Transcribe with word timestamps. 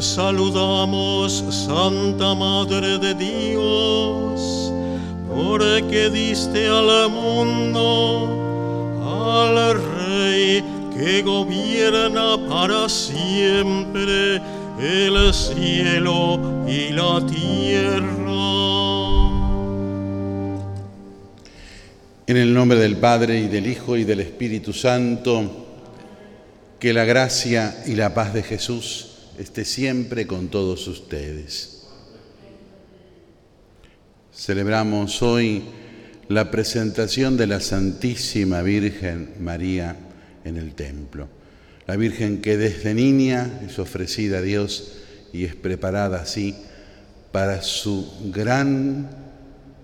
Saludamos, 0.00 1.44
Santa 1.50 2.34
Madre 2.34 2.96
de 2.98 3.14
Dios, 3.14 4.72
porque 5.28 6.08
diste 6.08 6.68
al 6.68 7.10
mundo 7.10 8.40
al 9.04 9.74
Rey 9.74 10.64
que 10.96 11.20
gobierna 11.20 12.38
para 12.48 12.88
siempre 12.88 14.36
el 14.80 15.34
cielo 15.34 16.64
y 16.66 16.92
la 16.92 17.20
tierra. 17.26 18.20
En 22.26 22.36
el 22.38 22.54
nombre 22.54 22.78
del 22.78 22.96
Padre 22.96 23.38
y 23.38 23.48
del 23.48 23.66
Hijo 23.66 23.98
y 23.98 24.04
del 24.04 24.20
Espíritu 24.20 24.72
Santo, 24.72 25.66
que 26.78 26.94
la 26.94 27.04
gracia 27.04 27.82
y 27.84 27.96
la 27.96 28.14
paz 28.14 28.32
de 28.32 28.42
Jesús 28.42 29.09
esté 29.40 29.64
siempre 29.64 30.26
con 30.26 30.48
todos 30.48 30.86
ustedes. 30.86 31.86
Celebramos 34.34 35.22
hoy 35.22 35.62
la 36.28 36.50
presentación 36.50 37.38
de 37.38 37.46
la 37.46 37.60
Santísima 37.60 38.60
Virgen 38.60 39.32
María 39.40 39.96
en 40.44 40.58
el 40.58 40.74
templo. 40.74 41.26
La 41.86 41.96
Virgen 41.96 42.42
que 42.42 42.58
desde 42.58 42.92
niña 42.92 43.60
es 43.66 43.78
ofrecida 43.78 44.38
a 44.38 44.42
Dios 44.42 44.98
y 45.32 45.44
es 45.44 45.54
preparada 45.54 46.20
así 46.20 46.54
para 47.32 47.62
su 47.62 48.12
gran 48.30 49.08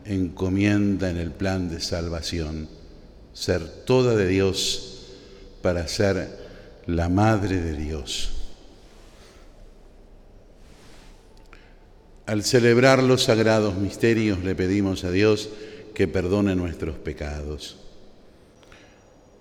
encomienda 0.04 1.08
en 1.08 1.16
el 1.16 1.30
plan 1.30 1.70
de 1.70 1.80
salvación, 1.80 2.68
ser 3.32 3.66
toda 3.66 4.16
de 4.16 4.28
Dios 4.28 5.06
para 5.62 5.88
ser 5.88 6.28
la 6.86 7.08
Madre 7.08 7.58
de 7.58 7.72
Dios. 7.72 8.35
Al 12.26 12.42
celebrar 12.42 13.04
los 13.04 13.22
sagrados 13.22 13.76
misterios 13.76 14.42
le 14.42 14.56
pedimos 14.56 15.04
a 15.04 15.12
Dios 15.12 15.48
que 15.94 16.08
perdone 16.08 16.56
nuestros 16.56 16.96
pecados. 16.96 17.76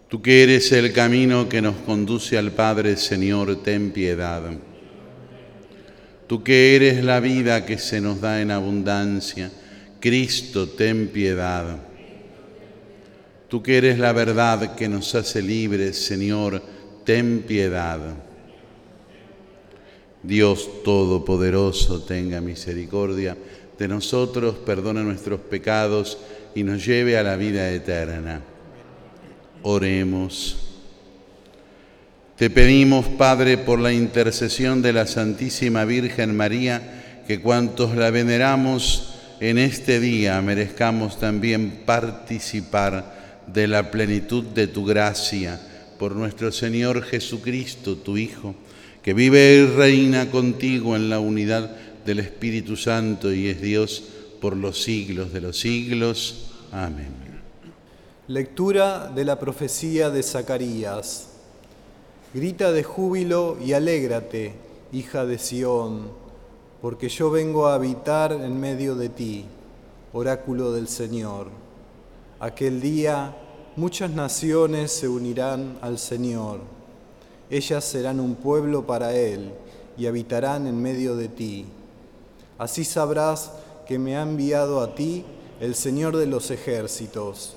Tú 0.07 0.21
que 0.21 0.43
eres 0.43 0.71
el 0.71 0.93
camino 0.93 1.49
que 1.49 1.63
nos 1.63 1.77
conduce 1.77 2.37
al 2.37 2.51
Padre, 2.51 2.95
Señor, 2.95 3.63
ten 3.63 3.91
piedad. 3.91 4.43
Tú 6.27 6.43
que 6.43 6.75
eres 6.75 7.03
la 7.03 7.19
vida 7.19 7.65
que 7.65 7.79
se 7.79 7.99
nos 7.99 8.21
da 8.21 8.39
en 8.39 8.51
abundancia, 8.51 9.51
Cristo, 9.99 10.69
ten 10.69 11.07
piedad. 11.07 11.77
Tú 13.47 13.63
que 13.63 13.77
eres 13.77 13.97
la 13.97 14.13
verdad 14.13 14.75
que 14.75 14.87
nos 14.87 15.15
hace 15.15 15.41
libres, 15.41 16.05
Señor, 16.05 16.61
ten 17.03 17.41
piedad. 17.47 17.99
Dios 20.27 20.83
Todopoderoso, 20.83 22.01
tenga 22.01 22.41
misericordia 22.41 23.37
de 23.77 23.87
nosotros, 23.87 24.55
perdone 24.55 25.03
nuestros 25.03 25.39
pecados 25.39 26.17
y 26.55 26.63
nos 26.63 26.85
lleve 26.85 27.17
a 27.17 27.23
la 27.23 27.35
vida 27.35 27.69
eterna. 27.71 28.41
Oremos. 29.61 30.57
Te 32.37 32.49
pedimos, 32.49 33.05
Padre, 33.05 33.57
por 33.57 33.79
la 33.79 33.93
intercesión 33.93 34.81
de 34.81 34.93
la 34.93 35.07
Santísima 35.07 35.85
Virgen 35.85 36.35
María, 36.35 37.23
que 37.27 37.39
cuantos 37.39 37.95
la 37.95 38.09
veneramos 38.11 39.13
en 39.39 39.57
este 39.57 39.99
día 39.99 40.41
merezcamos 40.41 41.19
también 41.19 41.83
participar 41.85 43.43
de 43.47 43.67
la 43.67 43.91
plenitud 43.91 44.43
de 44.43 44.67
tu 44.67 44.85
gracia 44.85 45.59
por 45.99 46.15
nuestro 46.15 46.51
Señor 46.51 47.03
Jesucristo, 47.03 47.95
tu 47.97 48.17
Hijo 48.17 48.55
que 49.05 49.13
vive 49.13 49.53
y 49.53 49.67
reina 49.67 50.31
contigo 50.31 50.95
en 50.95 51.11
la 51.11 51.19
unidad 51.19 51.75
del 52.07 52.17
Espíritu 52.17 52.75
Santo 52.75 53.31
y 53.31 53.49
es 53.49 53.61
Dios 53.61 54.03
por 54.41 54.57
los 54.57 54.81
siglos 54.81 55.31
de 55.31 55.41
los 55.41 55.59
siglos. 55.59 56.53
Amén. 56.71 57.13
Lectura 58.27 59.11
de 59.13 59.23
la 59.23 59.37
profecía 59.37 60.09
de 60.09 60.23
Zacarías. 60.23 61.27
Grita 62.33 62.71
de 62.71 62.81
júbilo 62.81 63.59
y 63.63 63.73
alégrate, 63.73 64.53
hija 64.91 65.23
de 65.23 65.37
Sión, 65.37 66.09
porque 66.81 67.07
yo 67.07 67.29
vengo 67.29 67.67
a 67.67 67.75
habitar 67.75 68.31
en 68.31 68.59
medio 68.59 68.95
de 68.95 69.09
ti, 69.09 69.45
oráculo 70.13 70.71
del 70.71 70.87
Señor. 70.87 71.49
Aquel 72.39 72.81
día 72.81 73.35
muchas 73.75 74.09
naciones 74.09 74.91
se 74.91 75.07
unirán 75.07 75.77
al 75.83 75.99
Señor 75.99 76.74
ellas 77.49 77.85
serán 77.85 78.19
un 78.19 78.35
pueblo 78.35 78.87
para 78.87 79.13
Él 79.13 79.51
y 79.97 80.07
habitarán 80.07 80.67
en 80.67 80.81
medio 80.81 81.15
de 81.15 81.27
ti. 81.27 81.65
Así 82.57 82.83
sabrás 82.83 83.51
que 83.85 83.99
me 83.99 84.17
ha 84.17 84.23
enviado 84.23 84.81
a 84.81 84.95
ti 84.95 85.25
el 85.59 85.75
Señor 85.75 86.17
de 86.17 86.25
los 86.25 86.51
ejércitos. 86.51 87.55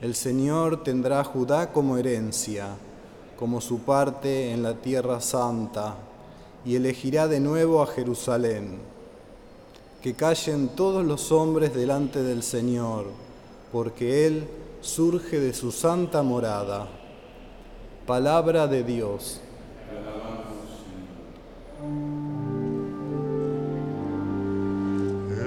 El 0.00 0.14
Señor 0.14 0.82
tendrá 0.82 1.20
a 1.20 1.24
Judá 1.24 1.72
como 1.72 1.96
herencia, 1.96 2.68
como 3.38 3.60
su 3.60 3.80
parte 3.80 4.52
en 4.52 4.62
la 4.62 4.74
tierra 4.74 5.20
santa, 5.20 5.96
y 6.64 6.76
elegirá 6.76 7.28
de 7.28 7.40
nuevo 7.40 7.82
a 7.82 7.86
Jerusalén. 7.86 8.78
Que 10.02 10.14
callen 10.14 10.68
todos 10.68 11.04
los 11.04 11.32
hombres 11.32 11.74
delante 11.74 12.22
del 12.22 12.42
Señor, 12.42 13.06
porque 13.72 14.26
Él 14.26 14.48
surge 14.80 15.40
de 15.40 15.52
su 15.52 15.72
santa 15.72 16.22
morada. 16.22 16.99
Palabra 18.06 18.66
de 18.66 18.82
Dios. 18.82 19.40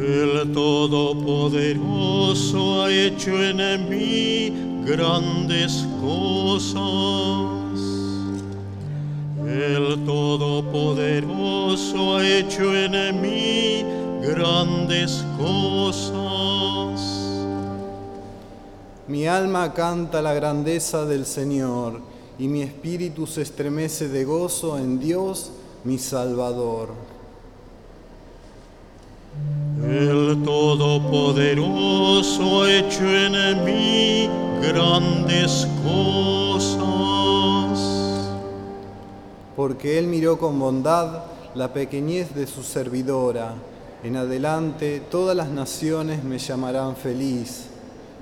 El 0.04 0.52
Todopoderoso 0.52 2.84
ha 2.84 2.92
hecho 2.92 3.42
en 3.42 3.90
mí 3.90 4.52
grandes 4.86 5.88
cosas. 6.02 6.76
El 9.46 10.04
Todopoderoso 10.06 12.18
ha 12.18 12.28
hecho 12.28 12.76
en 12.76 13.22
mí 13.22 13.86
grandes 14.22 15.24
cosas. 15.38 17.00
Mi 19.08 19.26
alma 19.26 19.74
canta 19.74 20.22
la 20.22 20.34
grandeza 20.34 21.06
del 21.06 21.26
Señor 21.26 22.02
y 22.40 22.48
mi 22.48 22.62
espíritu 22.62 23.28
se 23.28 23.42
estremece 23.44 24.08
de 24.10 24.26
gozo 24.26 24.80
en 24.80 25.00
Dios, 25.00 25.52
mi 25.84 26.00
Salvador. 26.00 26.90
El 29.84 30.42
Todopoderoso 30.44 32.64
ha 32.64 32.72
hecho 32.72 33.04
en 33.04 33.64
mí 33.64 34.28
grandes 34.62 35.68
cosas. 35.84 36.80
Porque 39.56 40.00
Él 40.00 40.08
miró 40.08 40.40
con 40.40 40.60
bondad 40.60 41.26
la 41.54 41.72
pequeñez 41.74 42.34
de 42.34 42.48
su 42.48 42.64
servidora. 42.64 43.54
En 44.04 44.18
adelante 44.18 45.00
todas 45.12 45.38
las 45.38 45.50
naciones 45.50 46.24
me 46.24 46.40
llamarán 46.40 46.96
feliz, 46.96 47.66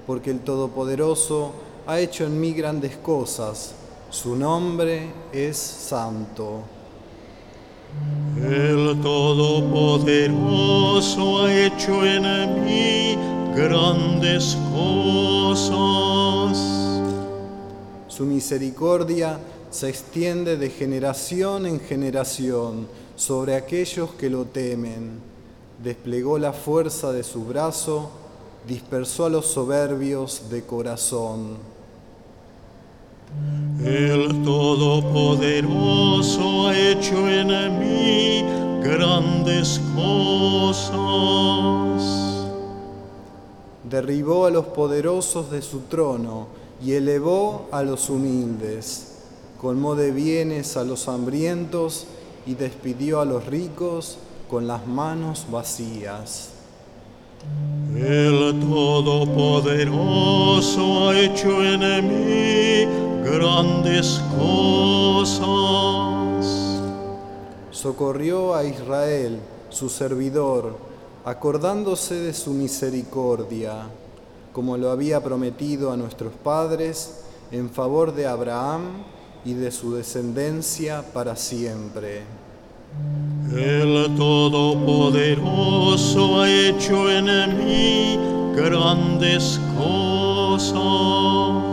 porque 0.06 0.32
el 0.32 0.42
Todopoderoso 0.42 1.54
ha 1.88 2.00
hecho 2.00 2.26
en 2.26 2.38
mí 2.40 2.54
grandes 2.54 2.96
cosas 2.98 3.76
su 4.12 4.36
nombre 4.36 5.10
es 5.32 5.58
santo. 5.58 6.62
El 8.38 9.02
Todopoderoso 9.02 11.46
ha 11.46 11.54
hecho 11.54 12.06
en 12.06 12.66
mí 12.66 13.18
grandes 13.56 14.58
cosas. 14.74 16.58
Su 18.10 18.26
misericordia 18.26 19.40
se 19.70 19.88
extiende 19.88 20.58
de 20.58 20.70
generación 20.70 21.66
en 21.66 21.80
generación 21.80 22.90
sobre 23.16 23.56
aquellos 23.56 24.10
que 24.12 24.30
lo 24.30 24.44
temen. 24.44 25.22
Desplegó 25.82 26.38
la 26.38 26.52
fuerza 26.52 27.14
de 27.14 27.24
su 27.24 27.46
brazo, 27.46 28.12
dispersó 28.68 29.24
a 29.26 29.30
los 29.30 29.48
soberbios 29.48 30.50
de 30.50 30.64
corazón. 30.64 31.81
El 33.84 34.44
Todopoderoso 34.44 36.68
ha 36.68 36.78
hecho 36.78 37.28
en 37.28 37.80
mí 37.80 38.44
grandes 38.84 39.82
cosas. 39.96 40.92
Derribó 43.84 44.46
a 44.46 44.52
los 44.52 44.68
poderosos 44.68 45.50
de 45.50 45.64
su 45.64 45.80
trono 45.82 46.46
y 46.84 46.94
elevó 46.94 47.68
a 47.72 47.82
los 47.82 48.08
humildes. 48.10 49.08
Colmó 49.60 49.96
de 49.96 50.12
bienes 50.12 50.78
a 50.78 50.84
los 50.84 51.08
hambrientos 51.08 52.06
y 52.46 52.54
despidió 52.56 53.20
a 53.20 53.26
los 53.26 53.48
ricos 53.48 54.20
con 54.50 54.68
las 54.68 54.86
manos 54.86 55.48
vacías. 55.52 56.50
El 57.96 58.60
Todopoderoso 58.60 61.10
ha 61.10 61.20
hecho 61.20 61.64
en 61.64 61.80
mí 62.08 62.86
grandes 63.32 64.22
cosas. 64.38 65.48
socorrió 67.72 68.54
a 68.54 68.64
Israel, 68.64 69.40
su 69.70 69.90
servidor, 69.90 70.78
acordándose 71.26 72.14
de 72.16 72.34
su 72.34 72.52
misericordia, 72.52 73.88
como 74.52 74.78
lo 74.78 74.92
había 74.92 75.24
prometido 75.24 75.92
a 75.92 75.98
nuestros 75.98 76.34
padres, 76.34 77.24
en 77.52 77.70
favor 77.70 78.14
de 78.14 78.28
Abraham 78.28 79.04
y 79.46 79.54
de 79.54 79.72
su 79.72 79.96
descendencia 79.96 81.04
para 81.14 81.36
siempre. 81.36 82.24
El 83.52 84.16
Todopoderoso 84.16 86.42
ha 86.42 86.50
hecho 86.50 87.10
en 87.10 87.26
mí 87.58 88.20
grandes 88.56 89.60
cosas. 89.78 91.71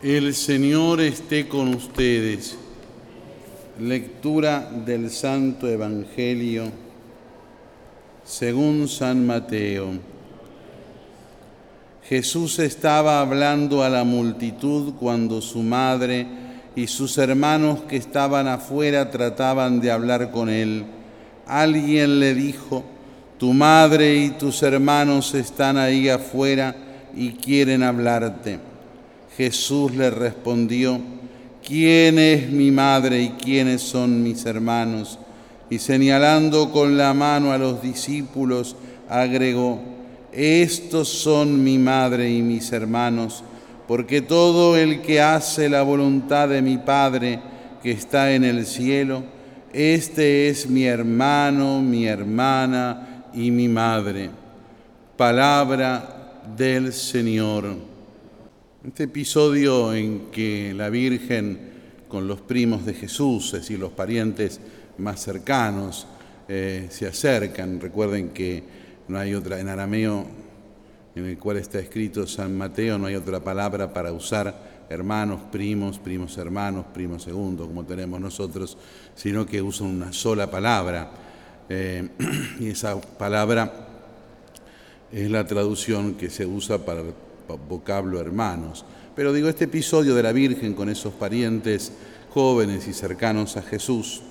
El 0.00 0.34
Señor 0.34 1.00
esté 1.00 1.46
con 1.46 1.74
ustedes. 1.74 2.56
Lectura 3.78 4.70
del 4.86 5.10
Santo 5.10 5.68
Evangelio 5.68 6.87
según 8.28 8.88
San 8.88 9.26
Mateo. 9.26 9.92
Jesús 12.06 12.58
estaba 12.58 13.20
hablando 13.20 13.82
a 13.82 13.88
la 13.88 14.04
multitud 14.04 14.94
cuando 15.00 15.40
su 15.40 15.62
madre 15.62 16.26
y 16.76 16.86
sus 16.86 17.16
hermanos 17.16 17.80
que 17.88 17.96
estaban 17.96 18.46
afuera 18.46 19.10
trataban 19.10 19.80
de 19.80 19.90
hablar 19.90 20.30
con 20.30 20.50
él. 20.50 20.84
Alguien 21.46 22.20
le 22.20 22.34
dijo, 22.34 22.84
tu 23.38 23.54
madre 23.54 24.16
y 24.16 24.30
tus 24.30 24.62
hermanos 24.62 25.34
están 25.34 25.78
ahí 25.78 26.10
afuera 26.10 26.76
y 27.16 27.30
quieren 27.30 27.82
hablarte. 27.82 28.58
Jesús 29.38 29.94
le 29.94 30.10
respondió, 30.10 31.00
¿quién 31.66 32.18
es 32.18 32.50
mi 32.50 32.70
madre 32.70 33.22
y 33.22 33.28
quiénes 33.30 33.80
son 33.80 34.22
mis 34.22 34.44
hermanos? 34.44 35.18
Y 35.70 35.78
señalando 35.78 36.72
con 36.72 36.96
la 36.96 37.12
mano 37.14 37.52
a 37.52 37.58
los 37.58 37.82
discípulos, 37.82 38.76
agregó, 39.08 39.80
estos 40.32 41.08
son 41.08 41.62
mi 41.62 41.78
madre 41.78 42.30
y 42.30 42.42
mis 42.42 42.72
hermanos, 42.72 43.44
porque 43.86 44.20
todo 44.20 44.76
el 44.76 45.02
que 45.02 45.20
hace 45.20 45.68
la 45.68 45.82
voluntad 45.82 46.48
de 46.48 46.62
mi 46.62 46.78
Padre 46.78 47.40
que 47.82 47.90
está 47.90 48.32
en 48.34 48.44
el 48.44 48.66
cielo, 48.66 49.22
este 49.72 50.48
es 50.48 50.68
mi 50.68 50.84
hermano, 50.84 51.80
mi 51.82 52.06
hermana 52.06 53.24
y 53.34 53.50
mi 53.50 53.68
madre. 53.68 54.30
Palabra 55.16 56.42
del 56.56 56.92
Señor. 56.92 57.76
Este 58.86 59.04
episodio 59.04 59.92
en 59.92 60.30
que 60.30 60.72
la 60.74 60.88
Virgen 60.88 61.58
con 62.08 62.26
los 62.26 62.40
primos 62.40 62.86
de 62.86 62.94
Jesús, 62.94 63.46
es 63.46 63.60
decir, 63.60 63.78
los 63.78 63.92
parientes 63.92 64.60
más 64.98 65.22
cercanos, 65.22 66.06
eh, 66.48 66.88
se 66.90 67.06
acercan. 67.06 67.80
Recuerden 67.80 68.30
que 68.30 68.62
no 69.08 69.18
hay 69.18 69.34
otra, 69.34 69.60
en 69.60 69.68
arameo 69.68 70.26
en 71.14 71.26
el 71.26 71.38
cual 71.38 71.56
está 71.56 71.78
escrito 71.78 72.26
San 72.26 72.56
Mateo, 72.56 72.98
no 72.98 73.06
hay 73.06 73.16
otra 73.16 73.40
palabra 73.40 73.92
para 73.92 74.12
usar 74.12 74.86
hermanos, 74.88 75.40
primos, 75.50 75.98
primos 75.98 76.36
hermanos, 76.38 76.86
primos 76.94 77.22
segundos, 77.24 77.66
como 77.66 77.84
tenemos 77.84 78.20
nosotros, 78.20 78.78
sino 79.14 79.44
que 79.44 79.60
usan 79.60 79.88
una 79.88 80.12
sola 80.12 80.50
palabra. 80.50 81.10
Eh, 81.68 82.08
y 82.60 82.68
esa 82.68 83.00
palabra 83.00 83.88
es 85.12 85.30
la 85.30 85.46
traducción 85.46 86.14
que 86.14 86.30
se 86.30 86.46
usa 86.46 86.78
para 86.78 87.00
el 87.00 87.14
vocablo 87.68 88.20
hermanos. 88.20 88.84
Pero 89.14 89.32
digo, 89.32 89.48
este 89.48 89.64
episodio 89.64 90.14
de 90.14 90.22
la 90.22 90.32
Virgen 90.32 90.74
con 90.74 90.88
esos 90.88 91.12
parientes 91.12 91.92
jóvenes 92.30 92.86
y 92.86 92.92
cercanos 92.92 93.56
a 93.56 93.62
Jesús 93.62 94.22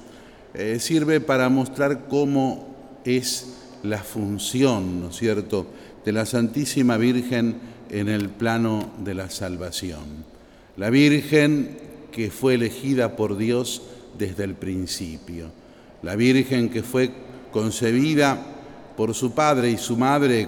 eh, 0.54 0.78
sirve 0.80 1.22
para 1.22 1.50
mostrar 1.50 2.08
cómo 2.08 2.68
es 3.04 3.54
la 3.84 4.00
función, 4.00 5.02
¿no 5.02 5.10
es 5.10 5.18
cierto?, 5.18 5.68
de 6.06 6.12
la 6.12 6.26
Santísima 6.26 6.98
Virgen 6.98 7.56
en 7.90 8.08
el 8.08 8.30
plano 8.30 8.92
de 9.04 9.14
la 9.14 9.30
salvación. 9.30 10.26
La 10.78 10.90
Virgen 10.90 11.78
que 12.12 12.32
fue 12.32 12.56
elegida 12.56 13.16
por 13.16 13.38
Dios 13.38 13.82
desde 14.18 14.44
el 14.44 14.56
principio. 14.56 15.52
La 16.02 16.16
Virgen 16.16 16.70
que 16.70 16.84
fue 16.84 17.12
concebida 17.52 18.38
por 18.96 19.14
su 19.14 19.32
padre 19.34 19.70
y 19.70 19.78
su 19.78 19.98
madre 19.98 20.48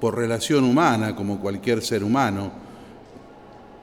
por 0.00 0.16
relación 0.16 0.64
humana, 0.64 1.14
como 1.14 1.40
cualquier 1.40 1.82
ser 1.82 2.02
humano, 2.02 2.52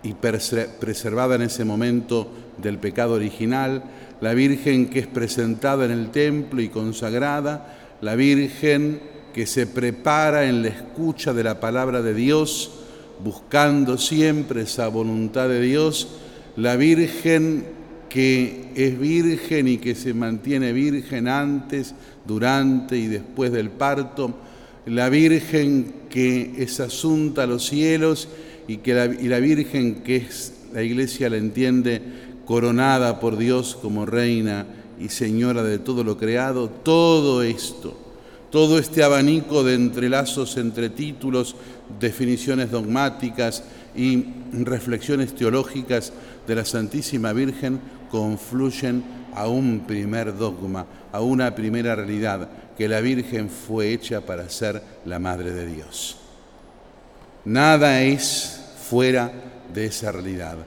y 0.04 0.14
preservada 0.14 1.36
en 1.36 1.44
ese 1.44 1.66
momento 1.66 2.30
del 2.58 2.78
pecado 2.78 3.14
original, 3.14 3.84
la 4.22 4.34
Virgen 4.34 4.88
que 4.90 5.00
es 5.00 5.08
presentada 5.08 5.86
en 5.86 5.92
el 5.92 6.12
templo 6.12 6.62
y 6.62 6.70
consagrada, 6.70 7.98
la 8.02 8.16
Virgen 8.16 9.00
que 9.34 9.46
se 9.46 9.68
prepara 9.68 10.46
en 10.46 10.64
la 10.64 10.70
escucha 10.70 11.34
de 11.34 11.44
la 11.44 11.60
palabra 11.60 12.02
de 12.02 12.14
Dios, 12.14 12.72
buscando 13.24 13.98
siempre 13.98 14.62
esa 14.62 14.88
voluntad 14.88 15.50
de 15.50 15.62
Dios, 15.62 16.08
la 16.56 16.76
Virgen 16.76 17.80
que 18.10 18.72
es 18.76 19.00
virgen 19.00 19.68
y 19.68 19.78
que 19.78 19.94
se 19.94 20.14
mantiene 20.14 20.74
virgen 20.74 21.28
antes, 21.28 21.94
durante 22.26 22.98
y 22.98 23.08
después 23.08 23.52
del 23.52 23.70
parto, 23.70 24.36
la 24.86 25.10
Virgen 25.10 25.94
que 26.10 26.54
es 26.58 26.80
asunta 26.80 27.44
a 27.44 27.48
los 27.48 27.68
cielos 27.68 28.28
y, 28.68 28.78
que 28.78 28.94
la, 28.94 29.06
y 29.06 29.28
la 29.28 29.40
Virgen 29.40 30.02
que 30.04 30.18
es, 30.18 30.54
la 30.74 30.82
Iglesia 30.82 31.30
la 31.30 31.38
entiende, 31.38 32.02
coronada 32.50 33.20
por 33.20 33.38
Dios 33.38 33.78
como 33.80 34.08
reina 34.08 34.66
y 35.00 35.10
señora 35.10 35.62
de 35.62 35.78
todo 35.78 36.04
lo 36.04 36.18
creado, 36.18 36.68
todo 36.68 37.44
esto, 37.44 37.96
todo 38.50 38.80
este 38.80 39.04
abanico 39.04 39.64
de 39.64 39.76
entrelazos 39.76 40.58
entre 40.58 40.90
títulos, 40.90 41.56
definiciones 42.00 42.72
dogmáticas 42.72 43.64
y 43.96 44.26
reflexiones 44.52 45.36
teológicas 45.36 46.12
de 46.48 46.56
la 46.56 46.66
Santísima 46.66 47.34
Virgen 47.34 47.80
confluyen 48.10 49.04
a 49.36 49.48
un 49.48 49.82
primer 49.86 50.36
dogma, 50.36 50.88
a 51.12 51.22
una 51.22 51.54
primera 51.54 51.96
realidad, 51.96 52.50
que 52.76 52.88
la 52.88 53.00
Virgen 53.00 53.52
fue 53.52 53.94
hecha 53.94 54.22
para 54.22 54.50
ser 54.50 54.82
la 55.06 55.20
Madre 55.20 55.52
de 55.52 55.68
Dios. 55.68 56.18
Nada 57.46 58.02
es 58.02 58.60
fuera 58.90 59.32
de 59.72 59.86
esa 59.86 60.12
realidad. 60.12 60.58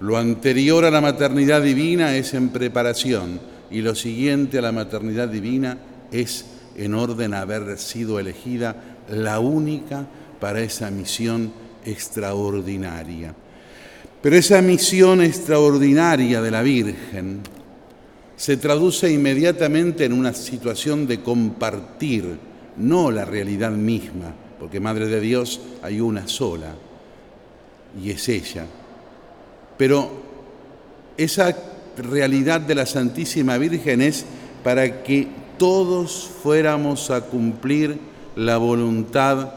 Lo 0.00 0.16
anterior 0.16 0.86
a 0.86 0.90
la 0.90 1.02
maternidad 1.02 1.60
divina 1.60 2.16
es 2.16 2.32
en 2.32 2.48
preparación 2.48 3.38
y 3.70 3.82
lo 3.82 3.94
siguiente 3.94 4.58
a 4.58 4.62
la 4.62 4.72
maternidad 4.72 5.28
divina 5.28 5.76
es 6.10 6.46
en 6.76 6.94
orden 6.94 7.34
a 7.34 7.42
haber 7.42 7.78
sido 7.78 8.18
elegida 8.18 8.96
la 9.10 9.40
única 9.40 10.06
para 10.40 10.60
esa 10.60 10.90
misión 10.90 11.52
extraordinaria. 11.84 13.34
Pero 14.22 14.36
esa 14.36 14.62
misión 14.62 15.20
extraordinaria 15.20 16.40
de 16.40 16.50
la 16.50 16.62
Virgen 16.62 17.40
se 18.36 18.56
traduce 18.56 19.12
inmediatamente 19.12 20.06
en 20.06 20.14
una 20.14 20.32
situación 20.32 21.06
de 21.06 21.20
compartir, 21.20 22.38
no 22.78 23.10
la 23.10 23.26
realidad 23.26 23.70
misma, 23.70 24.34
porque 24.58 24.80
Madre 24.80 25.08
de 25.08 25.20
Dios 25.20 25.60
hay 25.82 26.00
una 26.00 26.26
sola, 26.26 26.74
y 28.02 28.10
es 28.10 28.28
ella. 28.30 28.64
Pero 29.80 30.10
esa 31.16 31.56
realidad 31.96 32.60
de 32.60 32.74
la 32.74 32.84
Santísima 32.84 33.56
Virgen 33.56 34.02
es 34.02 34.26
para 34.62 35.02
que 35.02 35.26
todos 35.56 36.28
fuéramos 36.42 37.10
a 37.10 37.22
cumplir 37.22 37.98
la 38.36 38.58
voluntad 38.58 39.54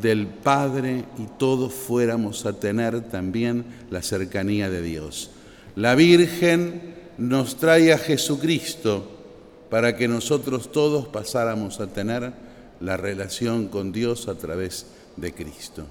del 0.00 0.28
Padre 0.28 1.06
y 1.18 1.26
todos 1.40 1.74
fuéramos 1.74 2.46
a 2.46 2.52
tener 2.52 3.00
también 3.10 3.64
la 3.90 4.00
cercanía 4.00 4.70
de 4.70 4.80
Dios. 4.80 5.32
La 5.74 5.96
Virgen 5.96 6.94
nos 7.18 7.56
trae 7.56 7.92
a 7.92 7.98
Jesucristo 7.98 9.10
para 9.70 9.96
que 9.96 10.06
nosotros 10.06 10.70
todos 10.70 11.08
pasáramos 11.08 11.80
a 11.80 11.88
tener 11.88 12.32
la 12.78 12.96
relación 12.96 13.66
con 13.66 13.90
Dios 13.90 14.28
a 14.28 14.36
través 14.36 14.86
de 15.16 15.34
Cristo. 15.34 15.84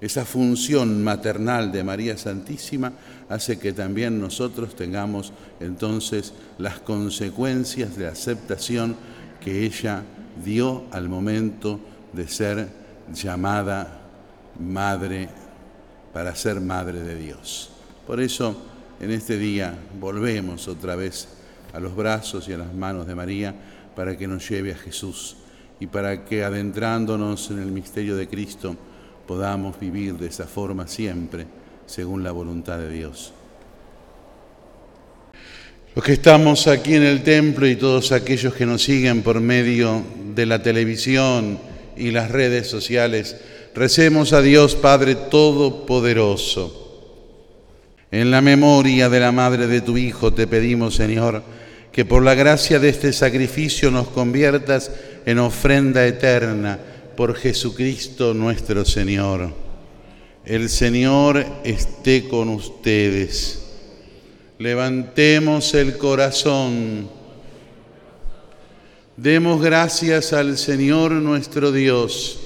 Esa 0.00 0.24
función 0.24 1.02
maternal 1.02 1.72
de 1.72 1.82
María 1.82 2.18
Santísima 2.18 2.92
hace 3.28 3.58
que 3.58 3.72
también 3.72 4.20
nosotros 4.20 4.76
tengamos 4.76 5.32
entonces 5.58 6.34
las 6.58 6.80
consecuencias 6.80 7.96
de 7.96 8.06
aceptación 8.06 8.96
que 9.40 9.64
ella 9.64 10.02
dio 10.44 10.84
al 10.90 11.08
momento 11.08 11.80
de 12.12 12.28
ser 12.28 12.68
llamada 13.12 14.02
madre 14.60 15.28
para 16.12 16.34
ser 16.34 16.60
madre 16.60 17.00
de 17.00 17.14
Dios. 17.16 17.70
Por 18.06 18.20
eso 18.20 18.56
en 19.00 19.10
este 19.10 19.38
día 19.38 19.74
volvemos 19.98 20.68
otra 20.68 20.96
vez 20.96 21.28
a 21.72 21.80
los 21.80 21.96
brazos 21.96 22.48
y 22.48 22.52
a 22.52 22.58
las 22.58 22.74
manos 22.74 23.06
de 23.06 23.14
María 23.14 23.54
para 23.94 24.16
que 24.16 24.28
nos 24.28 24.48
lleve 24.48 24.72
a 24.72 24.76
Jesús 24.76 25.36
y 25.80 25.86
para 25.86 26.24
que 26.24 26.44
adentrándonos 26.44 27.50
en 27.50 27.60
el 27.60 27.70
misterio 27.70 28.16
de 28.16 28.28
Cristo 28.28 28.76
podamos 29.26 29.78
vivir 29.78 30.14
de 30.14 30.28
esa 30.28 30.46
forma 30.46 30.86
siempre 30.86 31.46
según 31.86 32.22
la 32.22 32.32
voluntad 32.32 32.78
de 32.78 32.90
Dios. 32.90 33.32
Los 35.94 36.04
que 36.04 36.12
estamos 36.12 36.66
aquí 36.66 36.94
en 36.94 37.04
el 37.04 37.22
templo 37.22 37.66
y 37.66 37.76
todos 37.76 38.12
aquellos 38.12 38.54
que 38.54 38.66
nos 38.66 38.82
siguen 38.82 39.22
por 39.22 39.40
medio 39.40 40.02
de 40.34 40.44
la 40.44 40.62
televisión 40.62 41.58
y 41.96 42.10
las 42.10 42.30
redes 42.30 42.66
sociales, 42.66 43.36
recemos 43.74 44.32
a 44.32 44.42
Dios 44.42 44.74
Padre 44.74 45.14
Todopoderoso. 45.14 46.82
En 48.10 48.30
la 48.30 48.42
memoria 48.42 49.08
de 49.08 49.20
la 49.20 49.32
Madre 49.32 49.66
de 49.66 49.80
tu 49.80 49.96
Hijo 49.96 50.32
te 50.32 50.46
pedimos, 50.46 50.94
Señor, 50.94 51.42
que 51.92 52.04
por 52.04 52.22
la 52.22 52.34
gracia 52.34 52.78
de 52.78 52.90
este 52.90 53.12
sacrificio 53.14 53.90
nos 53.90 54.08
conviertas 54.08 54.90
en 55.24 55.38
ofrenda 55.38 56.06
eterna 56.06 56.78
por 57.16 57.34
Jesucristo 57.34 58.34
nuestro 58.34 58.84
Señor. 58.84 59.50
El 60.44 60.68
Señor 60.68 61.44
esté 61.64 62.28
con 62.28 62.50
ustedes. 62.50 63.62
Levantemos 64.58 65.74
el 65.74 65.96
corazón. 65.96 67.08
Demos 69.16 69.62
gracias 69.62 70.32
al 70.32 70.58
Señor 70.58 71.12
nuestro 71.12 71.72
Dios. 71.72 72.38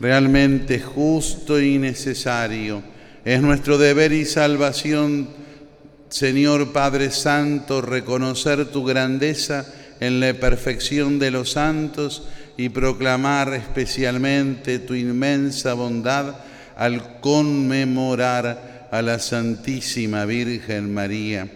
Realmente 0.00 0.80
justo 0.80 1.60
y 1.60 1.78
necesario. 1.78 2.82
Es 3.24 3.40
nuestro 3.40 3.78
deber 3.78 4.12
y 4.12 4.24
salvación, 4.24 5.28
Señor 6.08 6.72
Padre 6.72 7.10
Santo, 7.10 7.80
reconocer 7.80 8.66
tu 8.66 8.84
grandeza 8.84 9.72
en 10.00 10.20
la 10.20 10.34
perfección 10.34 11.18
de 11.18 11.30
los 11.30 11.52
santos 11.52 12.24
y 12.56 12.68
proclamar 12.70 13.52
especialmente 13.54 14.78
tu 14.78 14.94
inmensa 14.94 15.74
bondad 15.74 16.36
al 16.76 17.20
conmemorar 17.20 18.88
a 18.90 19.02
la 19.02 19.18
Santísima 19.18 20.24
Virgen 20.24 20.92
María, 20.92 21.48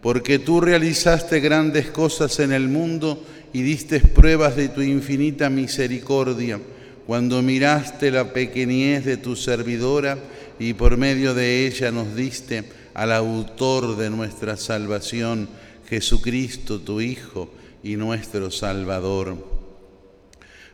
porque 0.00 0.38
tú 0.38 0.60
realizaste 0.60 1.40
grandes 1.40 1.90
cosas 1.90 2.40
en 2.40 2.52
el 2.52 2.68
mundo 2.68 3.24
y 3.52 3.62
diste 3.62 4.00
pruebas 4.00 4.56
de 4.56 4.68
tu 4.68 4.80
infinita 4.80 5.50
misericordia 5.50 6.58
cuando 7.06 7.42
miraste 7.42 8.10
la 8.10 8.32
pequeñez 8.32 9.04
de 9.04 9.16
tu 9.16 9.36
servidora 9.36 10.18
y 10.58 10.74
por 10.74 10.96
medio 10.96 11.34
de 11.34 11.66
ella 11.66 11.90
nos 11.90 12.14
diste 12.14 12.64
al 12.94 13.12
autor 13.12 13.96
de 13.96 14.10
nuestra 14.10 14.56
salvación, 14.56 15.48
Jesucristo 15.88 16.80
tu 16.80 17.00
Hijo 17.00 17.52
y 17.82 17.96
nuestro 17.96 18.50
Salvador. 18.50 19.51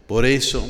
Por 0.08 0.24
eso, 0.24 0.66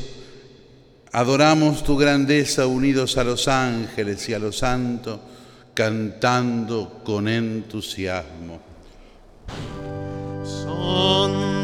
adoramos 1.13 1.81
tu 1.85 1.95
grandeza 1.95 2.67
unidos 2.67 3.17
a 3.17 3.23
los 3.23 3.47
ángeles 3.47 4.27
y 4.27 4.33
a 4.33 4.39
los 4.39 4.57
santos, 4.57 5.17
cantando 5.73 6.99
con 7.05 7.29
entusiasmo. 7.29 8.59
Santo, 10.43 11.55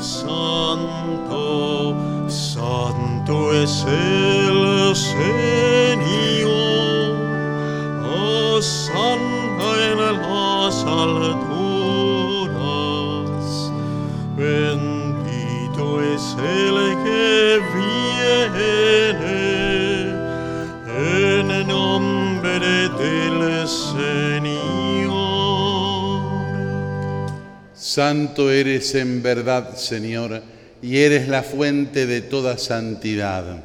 santo, 0.00 1.94
santo 2.30 3.52
es 3.62 3.84
el 3.86 4.96
Señor. 4.96 6.03
Santo 27.94 28.50
eres 28.50 28.92
en 28.96 29.22
verdad, 29.22 29.76
Señor, 29.76 30.42
y 30.82 30.96
eres 30.96 31.28
la 31.28 31.44
fuente 31.44 32.06
de 32.06 32.22
toda 32.22 32.58
santidad. 32.58 33.64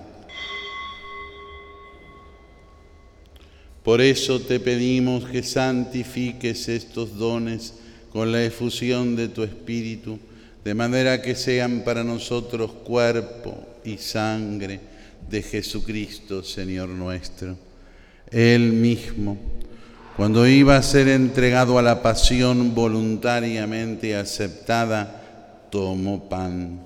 Por 3.82 4.02
eso 4.02 4.40
te 4.40 4.60
pedimos 4.60 5.26
que 5.26 5.42
santifiques 5.42 6.70
estos 6.70 7.18
dones 7.18 7.74
con 8.12 8.32
la 8.32 8.44
efusión 8.44 9.16
de 9.16 9.30
tu 9.30 9.42
Espíritu, 9.42 10.20
de 10.64 10.76
manera 10.76 11.24
que 11.24 11.34
sean 11.34 11.82
para 11.84 12.04
nosotros 12.04 12.72
cuerpo 12.84 13.80
y 13.84 13.98
sangre 13.98 14.80
de 15.28 15.42
Jesucristo, 15.42 16.44
Señor 16.44 16.90
nuestro. 16.90 17.58
Él 18.30 18.74
mismo, 18.74 19.40
cuando 20.16 20.48
iba 20.48 20.76
a 20.76 20.84
ser 20.84 21.08
entregado 21.08 21.80
a 21.80 21.82
la 21.82 22.02
pasión 22.02 22.76
voluntariamente 22.76 24.16
aceptada, 24.16 25.68
tomó 25.70 26.28
pan. 26.28 26.82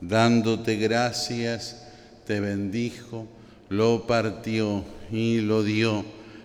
Dándote 0.00 0.76
gracias, 0.76 1.86
te 2.26 2.40
bendijo, 2.40 3.26
lo 3.68 4.06
partió 4.06 4.84
y 5.12 5.40
lo 5.40 5.62
dio 5.62 6.04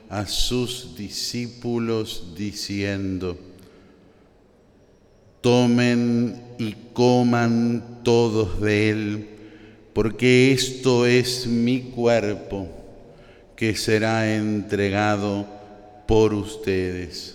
a 0.10 0.28
sus 0.28 0.96
discípulos 0.96 2.34
diciendo, 2.38 3.38
tomen 5.42 6.42
y 6.58 6.74
coman 6.94 8.02
todos 8.04 8.62
de 8.62 8.90
él, 8.90 9.30
porque 9.94 10.52
esto 10.52 11.06
es 11.06 11.48
mi 11.48 11.82
cuerpo 11.82 12.68
que 13.56 13.75
será 13.75 14.36
entregado 14.36 15.55
por 16.08 16.34
ustedes. 16.34 17.32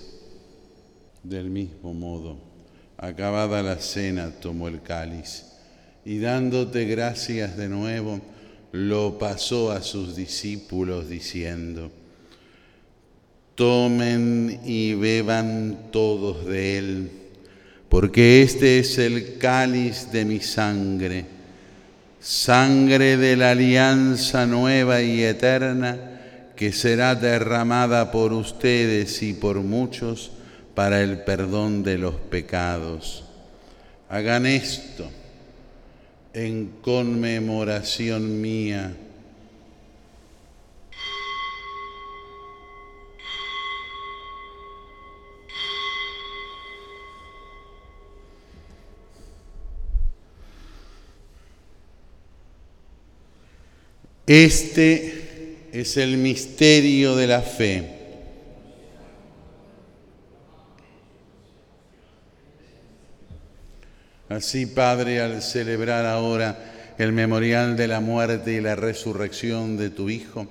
Del 1.22 1.50
mismo 1.50 1.92
modo, 1.92 2.38
acabada 2.96 3.62
la 3.62 3.78
cena, 3.78 4.30
tomó 4.40 4.68
el 4.68 4.80
cáliz 4.80 5.44
y 6.04 6.18
dándote 6.18 6.86
gracias 6.86 7.56
de 7.56 7.68
nuevo, 7.68 8.20
lo 8.72 9.18
pasó 9.18 9.70
a 9.70 9.82
sus 9.82 10.16
discípulos 10.16 11.08
diciendo, 11.08 11.90
tomen 13.54 14.60
y 14.64 14.94
beban 14.94 15.88
todos 15.90 16.46
de 16.46 16.78
él, 16.78 17.10
porque 17.88 18.42
este 18.42 18.78
es 18.78 18.96
el 18.98 19.38
cáliz 19.38 20.10
de 20.12 20.24
mi 20.24 20.40
sangre, 20.40 21.26
sangre 22.20 23.16
de 23.16 23.36
la 23.36 23.50
alianza 23.50 24.46
nueva 24.46 25.02
y 25.02 25.22
eterna, 25.22 26.09
que 26.60 26.74
será 26.74 27.14
derramada 27.14 28.12
por 28.12 28.34
ustedes 28.34 29.22
y 29.22 29.32
por 29.32 29.62
muchos 29.62 30.30
para 30.74 31.00
el 31.00 31.22
perdón 31.22 31.82
de 31.82 31.96
los 31.96 32.16
pecados. 32.16 33.24
Hagan 34.10 34.44
esto 34.44 35.10
en 36.34 36.70
conmemoración 36.82 38.42
mía. 38.42 38.94
Este 54.26 55.19
es 55.72 55.96
el 55.96 56.16
misterio 56.16 57.16
de 57.16 57.26
la 57.26 57.42
fe. 57.42 57.96
Así, 64.28 64.66
Padre, 64.66 65.20
al 65.20 65.42
celebrar 65.42 66.06
ahora 66.06 66.94
el 66.98 67.12
memorial 67.12 67.76
de 67.76 67.88
la 67.88 68.00
muerte 68.00 68.52
y 68.52 68.60
la 68.60 68.76
resurrección 68.76 69.76
de 69.76 69.90
tu 69.90 70.08
Hijo, 70.08 70.46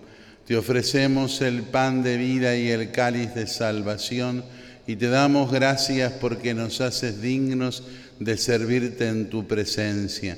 te 0.45 0.57
ofrecemos 0.57 1.41
el 1.41 1.63
pan 1.63 2.03
de 2.03 2.17
vida 2.17 2.57
y 2.57 2.69
el 2.69 2.91
cáliz 2.91 3.33
de 3.35 3.47
salvación 3.47 4.43
y 4.87 4.95
te 4.95 5.07
damos 5.07 5.51
gracias 5.51 6.11
porque 6.13 6.53
nos 6.53 6.81
haces 6.81 7.21
dignos 7.21 7.83
de 8.19 8.35
servirte 8.35 9.07
en 9.07 9.29
tu 9.29 9.47
presencia. 9.47 10.37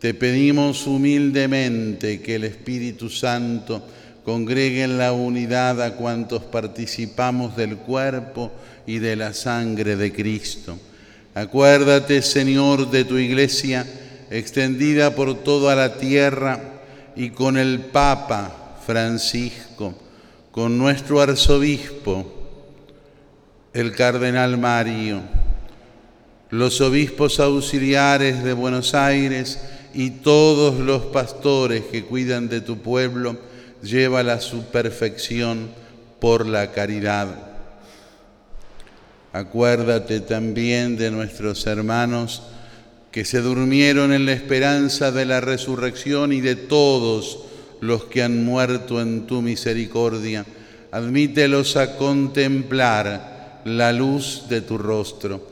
te 0.00 0.12
pedimos 0.12 0.86
humildemente 0.86 2.20
que 2.20 2.34
el 2.34 2.44
Espíritu 2.44 3.08
Santo 3.08 3.86
congregue 4.24 4.82
en 4.82 4.98
la 4.98 5.12
unidad 5.12 5.82
a 5.82 5.96
cuantos 5.96 6.42
participamos 6.42 7.56
del 7.56 7.76
cuerpo 7.76 8.50
y 8.86 8.98
de 8.98 9.16
la 9.16 9.34
sangre 9.34 9.96
de 9.96 10.12
Cristo. 10.12 10.78
Acuérdate, 11.34 12.22
Señor, 12.22 12.90
de 12.90 13.04
tu 13.04 13.18
iglesia 13.18 13.86
extendida 14.30 15.14
por 15.14 15.42
toda 15.42 15.74
la 15.74 15.98
tierra 15.98 16.60
y 17.16 17.30
con 17.30 17.58
el 17.58 17.80
Papa 17.80 18.78
Francisco, 18.86 19.94
con 20.50 20.78
nuestro 20.78 21.20
arzobispo, 21.20 22.32
el 23.72 23.94
cardenal 23.94 24.56
Mario, 24.56 25.20
los 26.50 26.80
obispos 26.80 27.40
auxiliares 27.40 28.44
de 28.44 28.52
Buenos 28.52 28.94
Aires 28.94 29.58
y 29.92 30.10
todos 30.10 30.78
los 30.78 31.02
pastores 31.06 31.82
que 31.84 32.04
cuidan 32.04 32.48
de 32.48 32.60
tu 32.60 32.78
pueblo, 32.78 33.36
llévala 33.84 34.34
a 34.34 34.40
su 34.40 34.64
perfección 34.64 35.68
por 36.20 36.46
la 36.46 36.72
caridad. 36.72 37.28
Acuérdate 39.32 40.20
también 40.20 40.96
de 40.96 41.10
nuestros 41.10 41.66
hermanos 41.66 42.42
que 43.10 43.24
se 43.24 43.40
durmieron 43.40 44.12
en 44.12 44.26
la 44.26 44.32
esperanza 44.32 45.12
de 45.12 45.24
la 45.24 45.40
resurrección 45.40 46.32
y 46.32 46.40
de 46.40 46.56
todos 46.56 47.40
los 47.80 48.04
que 48.06 48.22
han 48.22 48.44
muerto 48.44 49.00
en 49.00 49.26
tu 49.26 49.42
misericordia. 49.42 50.44
Admítelos 50.90 51.76
a 51.76 51.96
contemplar 51.96 53.60
la 53.64 53.92
luz 53.92 54.44
de 54.48 54.60
tu 54.60 54.78
rostro. 54.78 55.46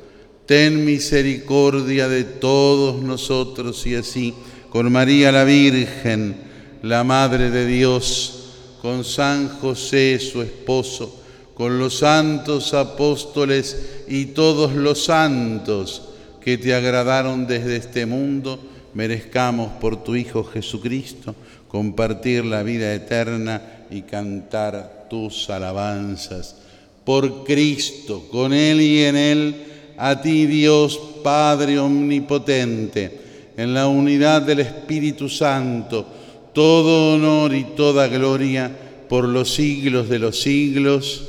Ten 0.47 0.85
misericordia 0.85 2.09
de 2.09 2.25
todos 2.25 3.03
nosotros 3.03 3.87
y 3.87 3.95
así, 3.95 4.35
con 4.71 4.91
María 4.91 5.33
la 5.33 5.45
Virgen, 5.45 6.52
la 6.83 7.05
Madre 7.05 7.51
de 7.51 7.65
Dios, 7.65 8.39
con 8.81 9.05
San 9.05 9.49
José 9.61 10.19
su 10.19 10.43
esposo, 10.43 11.21
con 11.55 11.79
los 11.79 11.99
santos 11.99 12.75
apóstoles 12.75 14.05
y 14.09 14.27
todos 14.27 14.73
los 14.73 15.05
santos 15.05 16.03
que 16.41 16.59
te 16.59 16.75
agradaron 16.75 17.47
desde 17.47 17.77
este 17.77 18.05
mundo, 18.05 18.59
merezcamos 18.95 19.71
por 19.81 20.03
tu 20.03 20.17
Hijo 20.17 20.43
Jesucristo 20.43 21.37
compartir 21.69 22.45
la 22.45 22.65
vida 22.65 22.93
eterna 22.93 23.63
y 23.89 24.03
cantar 24.03 25.07
tus 25.09 25.49
alabanzas. 25.51 26.57
Por 27.05 27.45
Cristo, 27.45 28.27
con 28.31 28.53
Él 28.53 28.81
y 28.81 29.05
en 29.05 29.17
Él, 29.17 29.55
a 29.97 30.21
ti 30.21 30.47
Dios 30.47 30.99
Padre 31.23 31.79
Omnipotente, 31.79 33.21
en 33.57 33.73
la 33.73 33.87
unidad 33.87 34.43
del 34.43 34.61
Espíritu 34.61 35.29
Santo, 35.29 36.07
todo 36.53 37.15
honor 37.15 37.55
y 37.55 37.65
toda 37.65 38.09
gloria 38.09 38.71
por 39.09 39.27
los 39.27 39.55
siglos 39.55 40.09
de 40.09 40.19
los 40.19 40.41
siglos. 40.41 41.29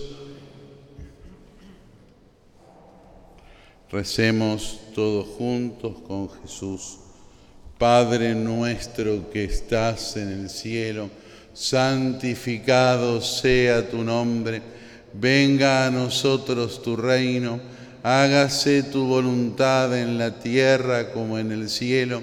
Recemos 3.92 4.80
todos 4.96 5.28
juntos 5.38 5.98
con 6.08 6.30
Jesús. 6.42 6.98
Padre 7.78 8.34
nuestro 8.34 9.30
que 9.30 9.44
estás 9.44 10.16
en 10.16 10.30
el 10.30 10.50
cielo, 10.50 11.10
santificado 11.54 13.22
sea 13.22 13.90
tu 13.90 14.04
nombre, 14.04 14.62
venga 15.14 15.86
a 15.86 15.92
nosotros 15.92 16.82
tu 16.82 16.96
reino, 16.96 17.60
hágase 18.02 18.84
tu 18.84 19.06
voluntad 19.06 19.98
en 20.00 20.18
la 20.18 20.40
tierra 20.40 21.12
como 21.12 21.38
en 21.38 21.52
el 21.52 21.70
cielo. 21.70 22.22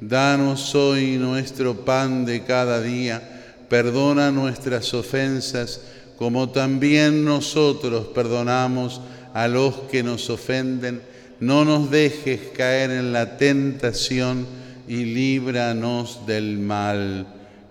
Danos 0.00 0.74
hoy 0.74 1.16
nuestro 1.16 1.84
pan 1.84 2.24
de 2.24 2.44
cada 2.44 2.80
día, 2.80 3.20
perdona 3.68 4.30
nuestras 4.30 4.94
ofensas 4.94 5.80
como 6.18 6.48
también 6.50 7.24
nosotros 7.24 8.08
perdonamos 8.08 9.00
a 9.34 9.46
los 9.46 9.74
que 9.90 10.02
nos 10.02 10.28
ofenden, 10.30 11.00
no 11.38 11.64
nos 11.64 11.92
dejes 11.92 12.40
caer 12.56 12.90
en 12.90 13.12
la 13.12 13.36
tentación 13.36 14.44
y 14.88 15.04
líbranos 15.04 16.26
del 16.26 16.58
mal. 16.58 17.26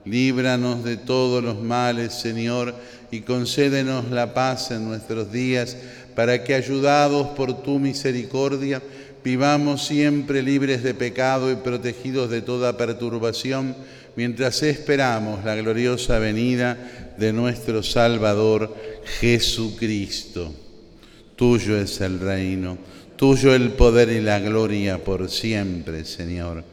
Líbranos 0.05 0.85
de 0.85 0.95
todos 0.95 1.43
los 1.43 1.61
males, 1.61 2.13
Señor, 2.13 2.73
y 3.11 3.21
concédenos 3.21 4.09
la 4.11 4.33
paz 4.33 4.71
en 4.71 4.87
nuestros 4.87 5.29
días, 5.33 5.75
para 6.15 6.45
que, 6.45 6.53
ayudados 6.53 7.27
por 7.35 7.61
tu 7.61 7.79
misericordia, 7.79 8.81
vivamos 9.23 9.85
siempre 9.85 10.41
libres 10.41 10.83
de 10.83 10.93
pecado 10.93 11.51
y 11.51 11.55
protegidos 11.55 12.29
de 12.29 12.41
toda 12.41 12.77
perturbación, 12.77 13.75
mientras 14.15 14.63
esperamos 14.63 15.43
la 15.43 15.55
gloriosa 15.55 16.19
venida 16.19 17.15
de 17.17 17.33
nuestro 17.33 17.83
Salvador 17.83 18.75
Jesucristo. 19.19 20.53
Tuyo 21.35 21.77
es 21.77 22.01
el 22.01 22.19
reino, 22.19 22.77
tuyo 23.15 23.53
el 23.53 23.71
poder 23.71 24.09
y 24.09 24.21
la 24.21 24.39
gloria 24.39 25.03
por 25.03 25.29
siempre, 25.29 26.03
Señor. 26.05 26.63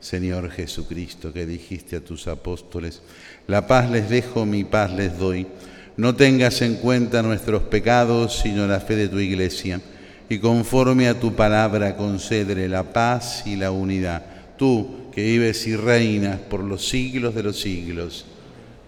Señor 0.00 0.50
Jesucristo, 0.50 1.30
que 1.32 1.44
dijiste 1.44 1.96
a 1.96 2.00
tus 2.00 2.26
apóstoles, 2.26 3.02
la 3.46 3.66
paz 3.66 3.90
les 3.90 4.08
dejo, 4.08 4.46
mi 4.46 4.64
paz 4.64 4.92
les 4.92 5.18
doy. 5.18 5.46
No 5.98 6.14
tengas 6.14 6.62
en 6.62 6.76
cuenta 6.76 7.22
nuestros 7.22 7.64
pecados, 7.64 8.40
sino 8.42 8.66
la 8.66 8.80
fe 8.80 8.96
de 8.96 9.08
tu 9.08 9.18
iglesia, 9.18 9.80
y 10.30 10.38
conforme 10.38 11.08
a 11.08 11.18
tu 11.18 11.34
palabra 11.34 11.96
concédele 11.96 12.68
la 12.68 12.84
paz 12.84 13.42
y 13.46 13.56
la 13.56 13.72
unidad. 13.72 14.24
Tú, 14.56 15.10
que 15.12 15.22
vives 15.22 15.66
y 15.66 15.74
reinas 15.74 16.38
por 16.38 16.62
los 16.62 16.88
siglos 16.88 17.34
de 17.34 17.42
los 17.42 17.58
siglos, 17.58 18.26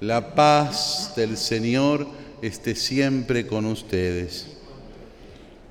la 0.00 0.37
paz 0.37 1.14
del 1.16 1.37
Señor 1.37 2.07
esté 2.42 2.76
siempre 2.76 3.44
con 3.48 3.66
ustedes. 3.66 4.57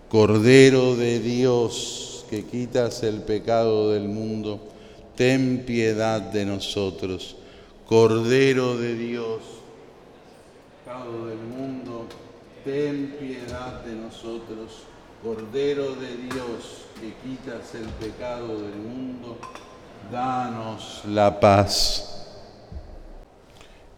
Cordero 0.10 0.98
de 0.98 1.22
Dios, 1.22 2.26
que 2.30 2.44
quitas 2.44 3.02
el 3.04 3.22
pecado 3.22 3.94
del 3.94 4.10
mundo, 4.10 4.68
ten 5.16 5.64
piedad 5.66 6.20
de 6.20 6.46
nosotros. 6.46 7.38
Cordero 7.86 8.76
de 8.76 8.96
Dios, 8.96 9.40
pecado 10.84 11.28
del 11.28 11.38
mundo, 11.38 12.08
ten 12.66 13.16
piedad 13.18 13.86
de 13.86 13.96
nosotros. 13.96 14.91
Cordero 15.24 15.94
de 15.96 16.18
Dios, 16.18 16.88
que 17.00 17.14
quitas 17.22 17.76
el 17.76 17.88
pecado 18.04 18.60
del 18.60 18.76
mundo, 18.76 19.38
danos 20.12 21.04
la 21.08 21.40
paz. 21.40 22.26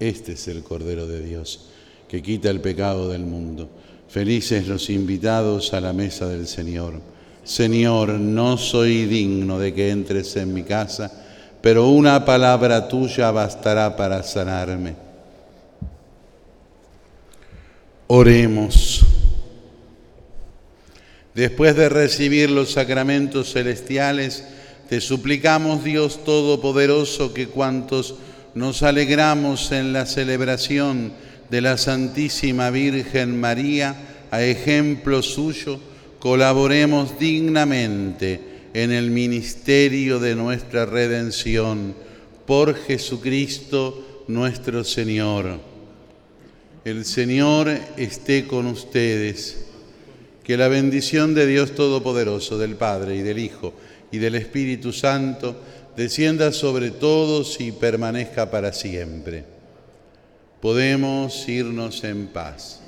Este 0.01 0.33
es 0.33 0.49
el 0.49 0.63
Cordero 0.63 1.07
de 1.07 1.21
Dios, 1.21 1.69
que 2.09 2.21
quita 2.21 2.49
el 2.49 2.59
pecado 2.59 3.07
del 3.07 3.23
mundo. 3.23 3.69
Felices 4.09 4.67
los 4.67 4.89
invitados 4.89 5.73
a 5.73 5.79
la 5.79 5.93
mesa 5.93 6.27
del 6.27 6.45
Señor. 6.45 6.99
Señor, 7.45 8.09
no 8.09 8.57
soy 8.57 9.05
digno 9.05 9.59
de 9.59 9.73
que 9.73 9.91
entres 9.91 10.35
en 10.35 10.53
mi 10.53 10.63
casa, 10.63 11.09
pero 11.61 11.87
una 11.87 12.25
palabra 12.25 12.89
tuya 12.89 13.31
bastará 13.31 13.95
para 13.95 14.23
sanarme. 14.23 14.95
Oremos. 18.07 19.12
Después 21.35 21.75
de 21.75 21.89
recibir 21.89 22.51
los 22.51 22.71
sacramentos 22.71 23.53
celestiales, 23.53 24.43
te 24.87 25.01
suplicamos, 25.01 25.83
Dios 25.83 26.23
Todopoderoso, 26.23 27.33
que 27.33 27.47
cuantos 27.47 28.15
nos 28.53 28.83
alegramos 28.83 29.71
en 29.71 29.93
la 29.93 30.05
celebración 30.05 31.13
de 31.49 31.61
la 31.61 31.77
Santísima 31.77 32.69
Virgen 32.69 33.39
María, 33.39 33.95
a 34.29 34.43
ejemplo 34.43 35.23
suyo, 35.23 35.79
colaboremos 36.19 37.17
dignamente 37.17 38.39
en 38.73 38.91
el 38.91 39.09
ministerio 39.09 40.19
de 40.19 40.35
nuestra 40.35 40.85
redención 40.85 41.95
por 42.45 42.75
Jesucristo 42.75 44.23
nuestro 44.27 44.83
Señor. 44.83 45.59
El 46.85 47.05
Señor 47.05 47.69
esté 47.97 48.45
con 48.45 48.67
ustedes. 48.67 49.72
Que 50.43 50.57
la 50.57 50.67
bendición 50.67 51.33
de 51.33 51.47
Dios 51.47 51.73
Todopoderoso, 51.73 52.57
del 52.57 52.75
Padre 52.75 53.15
y 53.15 53.21
del 53.21 53.39
Hijo 53.39 53.73
y 54.11 54.17
del 54.17 54.35
Espíritu 54.35 54.91
Santo, 54.91 55.55
descienda 55.95 56.51
sobre 56.51 56.91
todos 56.91 57.59
y 57.61 57.71
permanezca 57.71 58.51
para 58.51 58.73
siempre 58.73 59.53
podemos 60.63 61.49
irnos 61.49 62.05
en 62.05 62.27
paz. 62.27 62.79